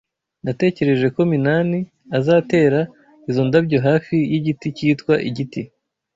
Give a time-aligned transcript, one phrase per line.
[0.45, 1.79] Natekereje ko Minani
[2.17, 2.79] azatera
[3.29, 5.61] izo ndabyo hafi yigiti cyitwa igiti.